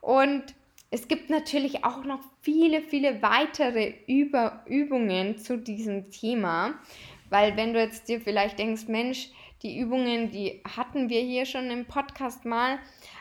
Und 0.00 0.42
es 0.90 1.08
gibt 1.08 1.28
natürlich 1.28 1.84
auch 1.84 2.04
noch 2.04 2.20
viele, 2.40 2.82
viele 2.82 3.20
weitere 3.20 3.94
Über 4.06 4.62
Übungen 4.66 5.38
zu 5.38 5.58
diesem 5.58 6.10
Thema, 6.10 6.74
weil 7.30 7.56
wenn 7.56 7.72
du 7.72 7.80
jetzt 7.80 8.08
dir 8.08 8.20
vielleicht 8.20 8.58
denkst, 8.58 8.86
Mensch, 8.86 9.30
die 9.62 9.78
Übungen, 9.78 10.30
die 10.30 10.62
hatten 10.76 11.08
wir 11.08 11.20
hier 11.20 11.46
schon 11.46 11.70
im 11.70 11.86
Podcast 11.86 12.44
mal, 12.44 12.78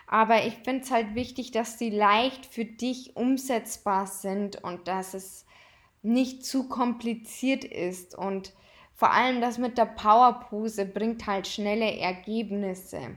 aber 0.08 0.46
ich 0.46 0.56
finde 0.56 0.84
es 0.84 0.92
halt 0.92 1.16
wichtig, 1.16 1.52
dass 1.52 1.80
sie 1.80 1.90
leicht 1.90 2.46
für 2.46 2.66
dich 2.66 3.16
umsetzbar 3.16 4.06
sind 4.06 4.62
und 4.64 4.88
dass 4.88 5.14
es 5.14 5.46
nicht 6.04 6.46
zu 6.46 6.68
kompliziert 6.68 7.64
ist. 7.64 8.16
Und 8.16 8.54
vor 8.94 9.12
allem 9.12 9.42
das 9.42 9.58
mit 9.58 9.78
der 9.78 9.86
Powerpose 9.86 10.86
bringt 10.86 11.26
halt 11.26 11.48
schnelle 11.48 11.98
Ergebnisse. 11.98 13.16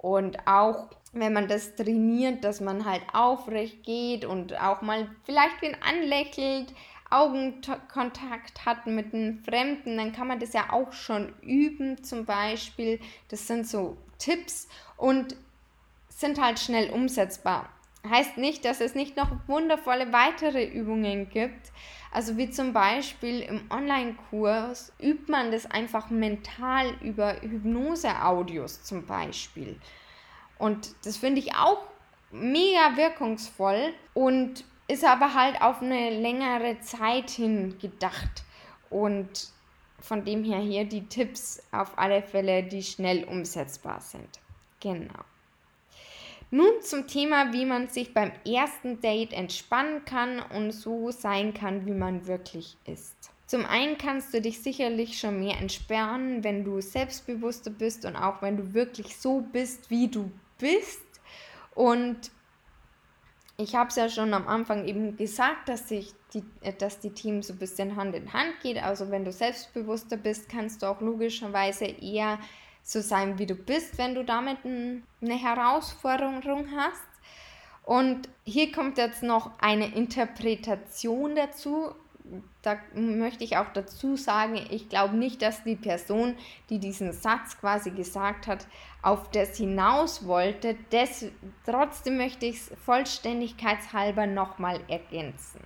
Und 0.00 0.46
auch 0.46 0.88
wenn 1.12 1.34
man 1.34 1.46
das 1.46 1.76
trainiert, 1.76 2.42
dass 2.42 2.62
man 2.62 2.86
halt 2.86 3.02
aufrecht 3.12 3.82
geht 3.82 4.24
und 4.24 4.58
auch 4.58 4.80
mal 4.80 5.10
vielleicht 5.24 5.60
wen 5.60 5.76
anlächelt, 5.82 6.72
Augenkontakt 7.10 8.64
hat 8.64 8.86
mit 8.86 9.12
einem 9.12 9.44
Fremden, 9.44 9.98
dann 9.98 10.12
kann 10.12 10.28
man 10.28 10.40
das 10.40 10.54
ja 10.54 10.72
auch 10.72 10.92
schon 10.94 11.34
üben 11.42 12.02
zum 12.02 12.24
Beispiel. 12.24 12.98
Das 13.28 13.46
sind 13.46 13.66
so 13.66 13.98
Tipps 14.18 14.68
und 14.96 15.36
sind 16.08 16.40
halt 16.40 16.58
schnell 16.58 16.88
umsetzbar. 16.90 17.68
Heißt 18.08 18.38
nicht, 18.38 18.64
dass 18.64 18.80
es 18.80 18.94
nicht 18.94 19.16
noch 19.16 19.30
wundervolle 19.46 20.12
weitere 20.12 20.64
Übungen 20.64 21.28
gibt. 21.28 21.70
Also 22.12 22.36
wie 22.36 22.50
zum 22.50 22.72
Beispiel 22.72 23.40
im 23.40 23.62
Online-Kurs 23.70 24.92
übt 25.00 25.30
man 25.30 25.52
das 25.52 25.66
einfach 25.66 26.10
mental 26.10 26.94
über 27.02 27.40
Hypnose-Audios 27.40 28.82
zum 28.82 29.06
Beispiel. 29.06 29.78
Und 30.58 30.94
das 31.04 31.18
finde 31.18 31.40
ich 31.40 31.54
auch 31.54 31.82
mega 32.32 32.96
wirkungsvoll 32.96 33.92
und 34.14 34.64
ist 34.88 35.04
aber 35.04 35.34
halt 35.34 35.62
auf 35.62 35.82
eine 35.82 36.10
längere 36.10 36.80
Zeit 36.80 37.30
hin 37.30 37.78
gedacht. 37.78 38.44
Und 38.88 39.48
von 40.00 40.24
dem 40.24 40.42
her 40.42 40.58
hier 40.58 40.84
die 40.84 41.06
Tipps 41.06 41.62
auf 41.70 41.96
alle 41.96 42.22
Fälle, 42.22 42.64
die 42.64 42.82
schnell 42.82 43.24
umsetzbar 43.24 44.00
sind. 44.00 44.40
Genau. 44.80 45.20
Nun 46.50 46.82
zum 46.82 47.06
Thema, 47.06 47.52
wie 47.52 47.64
man 47.64 47.88
sich 47.88 48.12
beim 48.12 48.32
ersten 48.44 49.00
Date 49.00 49.32
entspannen 49.32 50.04
kann 50.04 50.40
und 50.40 50.72
so 50.72 51.12
sein 51.12 51.54
kann, 51.54 51.86
wie 51.86 51.92
man 51.92 52.26
wirklich 52.26 52.76
ist. 52.86 53.30
Zum 53.46 53.64
einen 53.66 53.98
kannst 53.98 54.34
du 54.34 54.40
dich 54.40 54.62
sicherlich 54.62 55.18
schon 55.18 55.40
mehr 55.40 55.58
entsperren, 55.58 56.42
wenn 56.44 56.64
du 56.64 56.80
selbstbewusster 56.80 57.70
bist 57.70 58.04
und 58.04 58.16
auch 58.16 58.42
wenn 58.42 58.56
du 58.56 58.74
wirklich 58.74 59.16
so 59.16 59.40
bist, 59.40 59.90
wie 59.90 60.08
du 60.08 60.30
bist. 60.58 61.02
Und 61.74 62.30
ich 63.56 63.74
habe 63.74 63.90
es 63.90 63.96
ja 63.96 64.08
schon 64.08 64.32
am 64.34 64.48
Anfang 64.48 64.86
eben 64.86 65.16
gesagt, 65.16 65.68
dass, 65.68 65.88
sich 65.88 66.14
die, 66.32 66.44
dass 66.78 67.00
die 67.00 67.10
Teams 67.10 67.48
so 67.48 67.52
ein 67.52 67.58
bisschen 67.58 67.96
Hand 67.96 68.14
in 68.14 68.32
Hand 68.32 68.54
geht. 68.62 68.82
Also 68.82 69.10
wenn 69.10 69.24
du 69.24 69.32
selbstbewusster 69.32 70.16
bist, 70.16 70.48
kannst 70.48 70.82
du 70.82 70.86
auch 70.86 71.00
logischerweise 71.00 71.84
eher 71.84 72.38
so 72.82 73.00
sein, 73.00 73.38
wie 73.38 73.46
du 73.46 73.54
bist, 73.54 73.98
wenn 73.98 74.14
du 74.14 74.24
damit 74.24 74.58
eine 74.64 75.02
Herausforderung 75.22 76.66
hast. 76.76 77.10
Und 77.84 78.28
hier 78.44 78.72
kommt 78.72 78.98
jetzt 78.98 79.22
noch 79.22 79.50
eine 79.60 79.94
Interpretation 79.94 81.34
dazu. 81.34 81.94
Da 82.62 82.78
möchte 82.94 83.42
ich 83.42 83.56
auch 83.56 83.72
dazu 83.72 84.16
sagen, 84.16 84.64
ich 84.70 84.88
glaube 84.88 85.16
nicht, 85.16 85.42
dass 85.42 85.64
die 85.64 85.76
Person, 85.76 86.36
die 86.68 86.78
diesen 86.78 87.12
Satz 87.12 87.58
quasi 87.58 87.90
gesagt 87.90 88.46
hat, 88.46 88.66
auf 89.02 89.30
das 89.30 89.56
hinaus 89.56 90.26
wollte. 90.26 90.76
Des, 90.92 91.26
trotzdem 91.64 92.18
möchte 92.18 92.46
ich 92.46 92.56
es 92.56 92.72
vollständigkeitshalber 92.84 94.26
nochmal 94.26 94.80
ergänzen. 94.88 95.60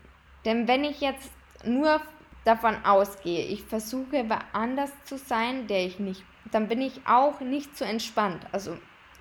Denn 0.45 0.69
wenn 0.69 0.85
ich 0.85 1.01
jetzt 1.01 1.31
nur 1.65 2.01
davon 2.45 2.77
ausgehe, 2.85 3.45
ich 3.47 3.65
versuche 3.65 4.27
anders 4.53 4.91
zu 5.05 5.19
sein, 5.19 5.67
der 5.67 5.85
ich 5.87 5.99
nicht 5.99 6.23
dann 6.51 6.69
bin 6.69 6.81
ich 6.81 7.01
auch 7.07 7.41
nicht 7.41 7.77
so 7.77 7.85
entspannt. 7.85 8.47
Also 8.53 8.79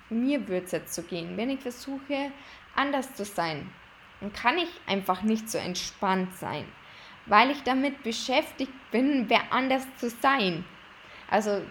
mir 0.09 0.47
wird 0.47 0.65
es 0.65 0.71
jetzt 0.71 0.93
so 0.93 1.01
gehen. 1.01 1.37
Wenn 1.37 1.49
ich 1.49 1.59
versuche, 1.59 2.31
anders 2.75 3.13
zu 3.15 3.25
sein, 3.25 3.69
dann 4.19 4.33
kann 4.33 4.57
ich 4.57 4.69
einfach 4.87 5.21
nicht 5.21 5.49
so 5.49 5.57
entspannt 5.57 6.35
sein, 6.35 6.65
weil 7.25 7.51
ich 7.51 7.63
damit 7.63 8.03
beschäftigt 8.03 8.73
bin, 8.91 9.29
wer 9.29 9.51
anders 9.51 9.85
zu 9.97 10.09
sein. 10.09 10.65
Also, 11.29 11.61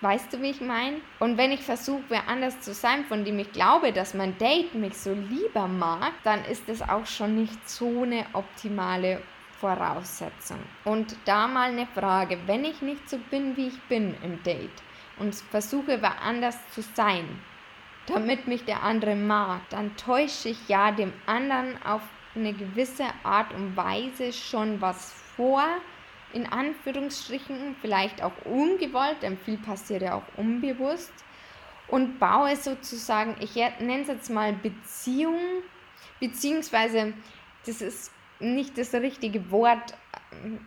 weißt 0.00 0.32
du, 0.32 0.42
wie 0.42 0.50
ich 0.50 0.60
meine? 0.60 1.00
Und 1.18 1.36
wenn 1.36 1.52
ich 1.52 1.62
versuche, 1.62 2.04
wer 2.08 2.28
anders 2.28 2.60
zu 2.60 2.74
sein, 2.74 3.04
von 3.04 3.24
dem 3.24 3.38
ich 3.38 3.52
glaube, 3.52 3.92
dass 3.92 4.14
mein 4.14 4.36
Date 4.38 4.74
mich 4.74 4.96
so 4.96 5.12
lieber 5.12 5.66
mag, 5.66 6.12
dann 6.22 6.44
ist 6.44 6.68
es 6.68 6.82
auch 6.82 7.06
schon 7.06 7.34
nicht 7.34 7.68
so 7.68 8.02
eine 8.02 8.26
optimale 8.32 9.22
Voraussetzung. 9.64 10.58
Und 10.84 11.16
da 11.24 11.46
mal 11.46 11.70
eine 11.70 11.86
Frage, 11.86 12.38
wenn 12.44 12.66
ich 12.66 12.82
nicht 12.82 13.08
so 13.08 13.16
bin, 13.30 13.56
wie 13.56 13.68
ich 13.68 13.82
bin 13.84 14.14
im 14.22 14.42
Date 14.42 14.82
und 15.18 15.34
versuche 15.34 16.02
woanders 16.02 16.58
zu 16.72 16.82
sein, 16.82 17.24
damit 18.06 18.46
mich 18.46 18.66
der 18.66 18.82
andere 18.82 19.16
mag, 19.16 19.62
dann 19.70 19.96
täusche 19.96 20.50
ich 20.50 20.68
ja 20.68 20.92
dem 20.92 21.14
anderen 21.24 21.82
auf 21.82 22.02
eine 22.34 22.52
gewisse 22.52 23.06
Art 23.22 23.54
und 23.54 23.74
Weise 23.74 24.34
schon 24.34 24.82
was 24.82 25.14
vor, 25.34 25.64
in 26.34 26.46
Anführungsstrichen, 26.46 27.76
vielleicht 27.80 28.22
auch 28.22 28.36
ungewollt, 28.44 29.22
denn 29.22 29.38
viel 29.38 29.56
passiert 29.56 30.02
ja 30.02 30.14
auch 30.14 30.38
unbewusst, 30.38 31.12
und 31.88 32.18
baue 32.18 32.56
sozusagen, 32.56 33.36
ich 33.40 33.54
nenne 33.54 34.02
es 34.02 34.08
jetzt 34.08 34.30
mal 34.30 34.52
Beziehung, 34.52 35.38
beziehungsweise 36.18 37.14
das 37.66 37.80
ist 37.80 38.13
nicht 38.44 38.78
das 38.78 38.92
richtige 38.94 39.50
Wort, 39.50 39.94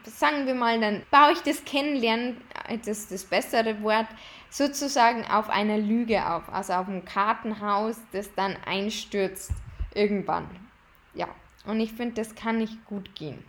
sagen 0.04 0.46
wir 0.46 0.56
mal, 0.56 0.80
dann 0.80 1.04
baue 1.12 1.34
ich 1.34 1.42
das 1.42 1.64
Kennenlernen, 1.66 2.38
das 2.70 2.88
ist 2.88 3.12
das 3.12 3.24
bessere 3.26 3.82
Wort, 3.84 4.08
sozusagen 4.50 5.26
auf 5.26 5.50
einer 5.50 5.78
Lüge 5.78 6.26
auf, 6.26 6.52
also 6.52 6.74
auf 6.74 6.88
einem 6.88 7.06
Kartenhaus, 7.06 7.98
das 8.12 8.34
dann 8.36 8.56
einstürzt 8.66 9.52
irgendwann. 9.94 10.50
Ja, 11.14 11.28
und 11.66 11.80
ich 11.80 11.92
finde, 11.94 12.16
das 12.16 12.36
kann 12.36 12.58
nicht 12.58 12.86
gut 12.86 13.16
gehen. 13.16 13.44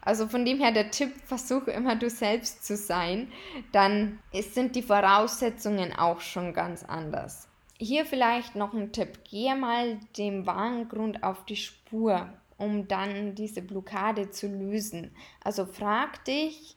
Also 0.00 0.28
von 0.28 0.44
dem 0.44 0.60
her 0.60 0.70
der 0.70 0.90
Tipp, 0.90 1.12
versuche 1.24 1.72
immer 1.72 1.96
du 1.96 2.08
selbst 2.08 2.64
zu 2.64 2.76
sein, 2.76 3.30
dann 3.72 4.20
sind 4.32 4.76
die 4.76 4.82
Voraussetzungen 4.82 5.92
auch 5.92 6.20
schon 6.20 6.54
ganz 6.54 6.84
anders. 6.84 7.48
Hier 7.78 8.06
vielleicht 8.06 8.54
noch 8.54 8.72
ein 8.72 8.92
Tipp, 8.92 9.18
gehe 9.28 9.56
mal 9.56 9.98
dem 10.16 10.46
wahren 10.46 10.88
Grund 10.88 11.22
auf 11.24 11.44
die 11.44 11.56
Spur, 11.56 12.32
um 12.58 12.88
dann 12.88 13.34
diese 13.34 13.62
Blockade 13.62 14.30
zu 14.30 14.48
lösen. 14.48 15.14
Also 15.42 15.66
frag 15.66 16.24
dich, 16.24 16.76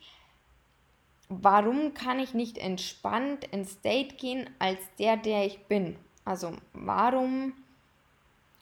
warum 1.29 1.93
kann 1.93 2.19
ich 2.19 2.33
nicht 2.33 2.57
entspannt 2.57 3.45
ins 3.45 3.81
Date 3.81 4.17
gehen 4.17 4.49
als 4.59 4.79
der, 4.97 5.17
der 5.17 5.45
ich 5.45 5.59
bin? 5.65 5.95
Also 6.25 6.53
warum 6.73 7.53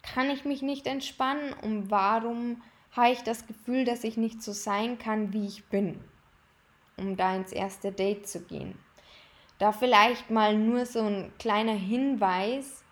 kann 0.01 0.29
ich 0.29 0.45
mich 0.45 0.61
nicht 0.61 0.87
entspannen 0.87 1.53
und 1.53 1.91
warum 1.91 2.61
habe 2.91 3.11
ich 3.11 3.23
das 3.23 3.45
Gefühl, 3.45 3.85
dass 3.85 4.03
ich 4.03 4.17
nicht 4.17 4.41
so 4.41 4.51
sein 4.51 4.97
kann, 4.97 5.33
wie 5.33 5.45
ich 5.45 5.65
bin, 5.65 5.99
um 6.97 7.15
da 7.15 7.35
ins 7.35 7.51
erste 7.51 7.91
Date 7.91 8.27
zu 8.27 8.41
gehen. 8.41 8.77
Da 9.59 9.71
vielleicht 9.71 10.29
mal 10.29 10.57
nur 10.57 10.85
so 10.85 11.01
ein 11.01 11.31
kleiner 11.39 11.73
Hinweis, 11.73 12.83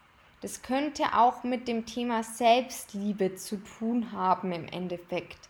das 0.46 0.62
könnte 0.62 1.06
auch 1.18 1.44
mit 1.44 1.68
dem 1.68 1.88
Thema 1.88 2.22
Selbstliebe 2.22 3.34
zu 3.34 3.58
tun 3.58 4.12
haben 4.12 4.52
im 4.52 4.68
Endeffekt. 4.68 5.50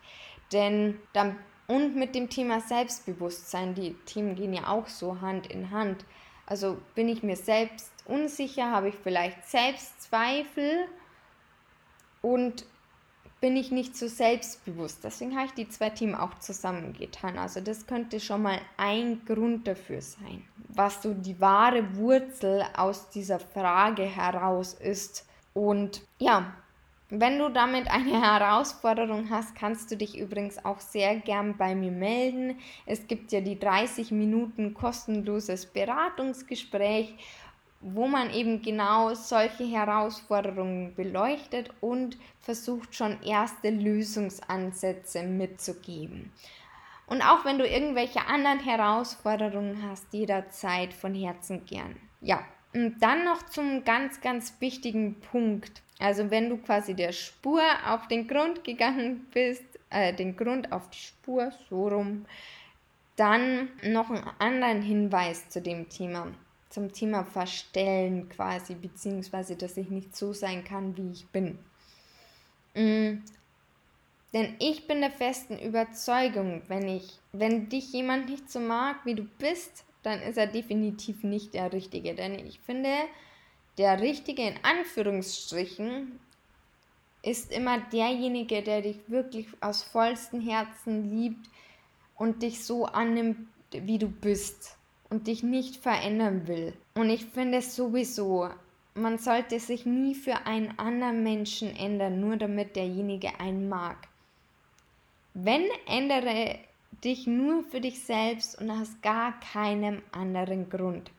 Denn 0.53 1.01
dann, 1.11 1.35
und 1.67 1.97
mit 1.97 2.15
dem 2.15 2.29
Thema 2.29 2.61
Selbstbewusstsein, 2.61 3.75
die 3.75 3.95
Themen 4.05 4.35
gehen 4.35 4.53
ja 4.53 4.67
auch 4.67 4.87
so 4.87 5.19
Hand 5.19 5.47
in 5.47 5.71
Hand. 5.71 6.05
Also 6.45 6.77
bin 6.95 7.09
ich 7.09 7.23
mir 7.23 7.35
selbst 7.35 7.91
unsicher, 8.05 8.71
habe 8.71 8.87
ich 8.87 8.95
vielleicht 8.95 9.45
Selbstzweifel 9.45 10.85
und 12.21 12.63
bin 13.45 13.57
ich 13.57 13.69
nicht 13.69 13.95
so 13.95 14.07
selbstbewusst. 14.07 15.03
Deswegen 15.03 15.35
habe 15.35 15.45
ich 15.45 15.51
die 15.51 15.69
zwei 15.69 15.91
Themen 15.91 16.15
auch 16.15 16.33
zusammengetan. 16.39 17.37
Also 17.37 17.61
das 17.61 17.85
könnte 17.85 18.19
schon 18.19 18.41
mal 18.41 18.59
ein 18.75 19.21
Grund 19.23 19.67
dafür 19.67 20.01
sein, 20.01 20.43
was 20.69 21.03
so 21.03 21.13
die 21.13 21.39
wahre 21.39 21.95
Wurzel 21.95 22.63
aus 22.75 23.11
dieser 23.11 23.39
Frage 23.39 24.01
heraus 24.01 24.73
ist. 24.73 25.27
Und 25.53 26.01
ja, 26.17 26.55
wenn 27.09 27.37
du 27.37 27.49
damit 27.49 27.87
eine 27.87 28.19
Herausforderung 28.23 29.29
hast, 29.29 29.55
kannst 29.55 29.91
du 29.91 29.95
dich 29.95 30.17
übrigens 30.17 30.65
auch 30.65 30.79
sehr 30.79 31.15
gern 31.17 31.55
bei 31.55 31.75
mir 31.75 31.91
melden. 31.91 32.57
Es 32.87 33.05
gibt 33.05 33.31
ja 33.31 33.41
die 33.41 33.59
30 33.59 34.09
Minuten 34.09 34.73
kostenloses 34.73 35.67
Beratungsgespräch 35.67 37.13
wo 37.87 38.07
man 38.07 38.33
eben 38.33 38.63
genau 38.63 39.13
solche 39.13 39.63
Herausforderungen 39.63 40.95
beleuchtet 40.95 41.69
und 41.81 42.17
versucht 42.39 42.95
schon 42.95 43.21
erste 43.21 43.69
Lösungsansätze 43.69 45.21
mitzugeben. 45.21 46.31
Und 47.05 47.21
auch 47.21 47.45
wenn 47.45 47.59
du 47.59 47.67
irgendwelche 47.67 48.25
anderen 48.25 48.59
Herausforderungen 48.59 49.87
hast, 49.87 50.11
jederzeit 50.11 50.93
von 50.93 51.13
Herzen 51.13 51.63
gern. 51.67 51.95
Ja, 52.21 52.43
und 52.73 52.97
dann 53.01 53.23
noch 53.23 53.43
zum 53.43 53.83
ganz, 53.83 54.19
ganz 54.19 54.59
wichtigen 54.59 55.19
Punkt. 55.19 55.83
Also 55.99 56.31
wenn 56.31 56.49
du 56.49 56.57
quasi 56.57 56.95
der 56.95 57.11
Spur 57.11 57.61
auf 57.87 58.07
den 58.07 58.27
Grund 58.27 58.63
gegangen 58.63 59.27
bist, 59.31 59.63
äh, 59.91 60.11
den 60.11 60.35
Grund 60.35 60.71
auf 60.71 60.89
die 60.89 60.97
Spur, 60.97 61.51
so 61.69 61.87
rum, 61.87 62.25
dann 63.15 63.69
noch 63.83 64.09
einen 64.09 64.27
anderen 64.39 64.81
Hinweis 64.81 65.49
zu 65.49 65.61
dem 65.61 65.87
Thema 65.87 66.33
zum 66.75 66.91
Thema 66.91 67.23
Verstellen 67.23 68.27
quasi, 68.27 68.75
beziehungsweise 68.75 69.55
dass 69.55 69.77
ich 69.77 69.89
nicht 69.89 70.13
so 70.13 70.33
sein 70.33 70.65
kann, 70.65 70.95
wie 70.97 71.09
ich 71.09 71.25
bin. 71.27 71.57
Mhm. 72.75 73.23
Denn 74.33 74.57
ich 74.59 74.85
bin 74.85 74.99
der 74.99 75.11
festen 75.11 75.57
Überzeugung, 75.57 76.61
wenn 76.67 76.89
ich, 76.89 77.17
wenn 77.31 77.69
dich 77.69 77.93
jemand 77.93 78.29
nicht 78.29 78.51
so 78.51 78.59
mag, 78.59 78.97
wie 79.05 79.15
du 79.15 79.23
bist, 79.23 79.85
dann 80.03 80.21
ist 80.21 80.37
er 80.37 80.47
definitiv 80.47 81.23
nicht 81.23 81.53
der 81.53 81.71
Richtige. 81.71 82.13
Denn 82.13 82.45
ich 82.45 82.59
finde, 82.59 82.93
der 83.77 84.01
Richtige 84.01 84.41
in 84.41 84.59
Anführungsstrichen 84.61 86.19
ist 87.23 87.53
immer 87.53 87.79
derjenige, 87.79 88.61
der 88.61 88.81
dich 88.81 88.99
wirklich 89.07 89.47
aus 89.61 89.81
vollstem 89.81 90.41
Herzen 90.41 91.09
liebt 91.09 91.49
und 92.17 92.43
dich 92.43 92.65
so 92.65 92.85
annimmt, 92.85 93.47
wie 93.71 93.97
du 93.97 94.09
bist 94.09 94.77
und 95.09 95.27
dich 95.27 95.43
nicht 95.43 95.77
verändern 95.77 96.47
will. 96.47 96.73
Und 96.95 97.09
ich 97.09 97.25
finde 97.25 97.61
sowieso, 97.61 98.49
man 98.93 99.17
sollte 99.17 99.59
sich 99.59 99.85
nie 99.85 100.15
für 100.15 100.45
einen 100.45 100.79
anderen 100.79 101.23
Menschen 101.23 101.75
ändern, 101.75 102.19
nur 102.19 102.37
damit 102.37 102.75
derjenige 102.75 103.39
einen 103.39 103.67
mag. 103.67 104.07
Wenn, 105.33 105.65
ändere 105.85 106.59
dich 107.03 107.27
nur 107.27 107.63
für 107.63 107.81
dich 107.81 108.03
selbst 108.03 108.59
und 108.59 108.71
aus 108.71 108.95
gar 109.01 109.39
keinem 109.39 110.01
anderen 110.11 110.69
Grund. 110.69 111.11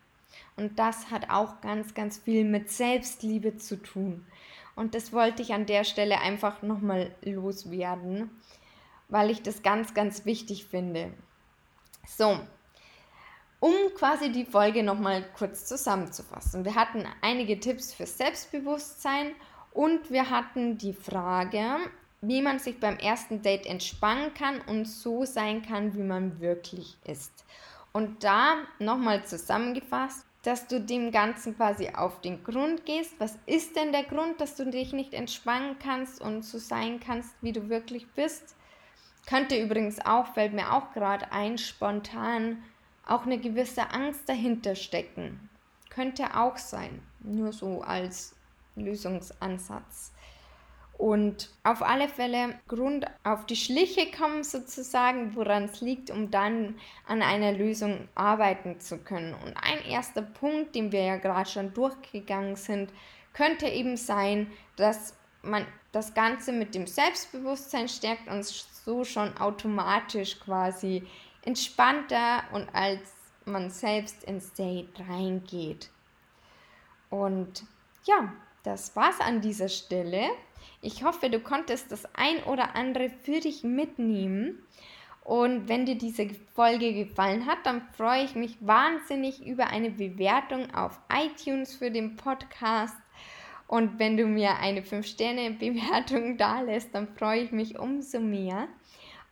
Und 0.56 0.78
das 0.78 1.10
hat 1.10 1.28
auch 1.28 1.60
ganz, 1.60 1.94
ganz 1.94 2.18
viel 2.18 2.44
mit 2.44 2.70
Selbstliebe 2.70 3.58
zu 3.58 3.76
tun. 3.76 4.26
Und 4.74 4.94
das 4.94 5.12
wollte 5.12 5.42
ich 5.42 5.52
an 5.52 5.66
der 5.66 5.84
Stelle 5.84 6.20
einfach 6.20 6.62
nochmal 6.62 7.14
loswerden, 7.22 8.30
weil 9.08 9.30
ich 9.30 9.42
das 9.42 9.62
ganz, 9.62 9.94
ganz 9.94 10.24
wichtig 10.24 10.66
finde. 10.66 11.12
So, 12.06 12.38
um 13.60 13.74
quasi 13.94 14.30
die 14.30 14.44
Folge 14.44 14.82
nochmal 14.82 15.24
kurz 15.36 15.66
zusammenzufassen. 15.66 16.64
Wir 16.64 16.74
hatten 16.74 17.04
einige 17.22 17.58
Tipps 17.58 17.94
für 17.94 18.06
Selbstbewusstsein 18.06 19.32
und 19.72 20.10
wir 20.10 20.30
hatten 20.30 20.78
die 20.78 20.92
Frage, 20.92 21.78
wie 22.20 22.42
man 22.42 22.58
sich 22.58 22.80
beim 22.80 22.96
ersten 22.96 23.42
Date 23.42 23.66
entspannen 23.66 24.34
kann 24.34 24.60
und 24.62 24.86
so 24.86 25.24
sein 25.24 25.62
kann, 25.62 25.94
wie 25.94 26.02
man 26.02 26.40
wirklich 26.40 26.96
ist. 27.04 27.44
Und 27.92 28.24
da 28.24 28.56
nochmal 28.78 29.24
zusammengefasst, 29.24 30.26
dass 30.42 30.68
du 30.68 30.80
dem 30.80 31.10
Ganzen 31.10 31.56
quasi 31.56 31.88
auf 31.88 32.20
den 32.20 32.44
Grund 32.44 32.86
gehst. 32.86 33.14
Was 33.18 33.36
ist 33.46 33.74
denn 33.74 33.90
der 33.90 34.04
Grund, 34.04 34.40
dass 34.40 34.54
du 34.54 34.64
dich 34.64 34.92
nicht 34.92 35.12
entspannen 35.12 35.76
kannst 35.82 36.20
und 36.20 36.44
so 36.44 36.58
sein 36.58 37.00
kannst, 37.00 37.34
wie 37.42 37.52
du 37.52 37.68
wirklich 37.68 38.06
bist? 38.12 38.54
Könnte 39.26 39.60
übrigens 39.60 39.98
auch, 40.06 40.28
fällt 40.34 40.52
mir 40.52 40.72
auch 40.72 40.92
gerade 40.92 41.32
ein, 41.32 41.58
spontan 41.58 42.62
auch 43.06 43.24
eine 43.24 43.38
gewisse 43.38 43.90
Angst 43.90 44.28
dahinter 44.28 44.74
stecken. 44.74 45.48
Könnte 45.90 46.36
auch 46.36 46.58
sein, 46.58 47.00
nur 47.20 47.52
so 47.52 47.82
als 47.82 48.34
Lösungsansatz. 48.74 50.12
Und 50.98 51.50
auf 51.62 51.82
alle 51.82 52.08
Fälle 52.08 52.58
Grund 52.68 53.06
auf 53.22 53.44
die 53.44 53.56
Schliche 53.56 54.10
kommen 54.10 54.42
sozusagen, 54.44 55.36
woran 55.36 55.64
es 55.64 55.82
liegt, 55.82 56.10
um 56.10 56.30
dann 56.30 56.76
an 57.06 57.20
einer 57.22 57.52
Lösung 57.52 58.08
arbeiten 58.14 58.80
zu 58.80 58.98
können. 58.98 59.34
Und 59.34 59.54
ein 59.56 59.84
erster 59.84 60.22
Punkt, 60.22 60.74
den 60.74 60.92
wir 60.92 61.02
ja 61.02 61.16
gerade 61.16 61.50
schon 61.50 61.74
durchgegangen 61.74 62.56
sind, 62.56 62.90
könnte 63.34 63.66
eben 63.66 63.98
sein, 63.98 64.50
dass 64.76 65.14
man 65.42 65.66
das 65.92 66.14
Ganze 66.14 66.52
mit 66.52 66.74
dem 66.74 66.86
Selbstbewusstsein 66.86 67.88
stärkt 67.88 68.28
und 68.28 68.44
so 68.44 69.04
schon 69.04 69.36
automatisch 69.36 70.40
quasi 70.40 71.06
entspannter 71.46 72.42
und 72.52 72.68
als 72.74 73.14
man 73.46 73.70
selbst 73.70 74.24
ins 74.24 74.52
Date 74.52 74.90
reingeht. 75.08 75.90
Und 77.08 77.64
ja, 78.04 78.32
das 78.64 78.94
war's 78.96 79.20
an 79.20 79.40
dieser 79.40 79.68
Stelle. 79.68 80.28
Ich 80.82 81.04
hoffe, 81.04 81.30
du 81.30 81.40
konntest 81.40 81.92
das 81.92 82.04
ein 82.14 82.42
oder 82.44 82.74
andere 82.74 83.08
für 83.08 83.40
dich 83.40 83.62
mitnehmen. 83.62 84.62
Und 85.22 85.68
wenn 85.68 85.86
dir 85.86 85.96
diese 85.96 86.28
Folge 86.54 86.92
gefallen 86.92 87.46
hat, 87.46 87.58
dann 87.64 87.82
freue 87.96 88.24
ich 88.24 88.34
mich 88.34 88.56
wahnsinnig 88.60 89.44
über 89.44 89.68
eine 89.68 89.90
Bewertung 89.90 90.72
auf 90.74 91.00
iTunes 91.12 91.74
für 91.74 91.90
den 91.90 92.16
Podcast. 92.16 92.96
Und 93.66 93.98
wenn 93.98 94.16
du 94.16 94.26
mir 94.26 94.58
eine 94.58 94.82
5-Sterne-Bewertung 94.82 96.36
da 96.38 96.60
lässt, 96.60 96.94
dann 96.94 97.08
freue 97.16 97.42
ich 97.42 97.52
mich 97.52 97.78
umso 97.78 98.20
mehr. 98.20 98.68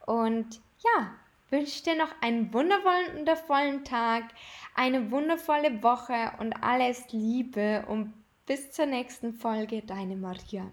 Und 0.06 0.60
ja, 0.78 1.12
wünsche 1.50 1.82
dir 1.82 1.96
noch 1.96 2.10
einen 2.20 2.52
wundervollen 2.52 3.84
Tag, 3.84 4.24
eine 4.74 5.10
wundervolle 5.10 5.82
Woche 5.82 6.32
und 6.38 6.52
alles 6.62 7.12
Liebe 7.12 7.84
und 7.88 8.12
bis 8.46 8.72
zur 8.72 8.86
nächsten 8.86 9.32
Folge, 9.32 9.82
deine 9.82 10.16
Maria. 10.16 10.70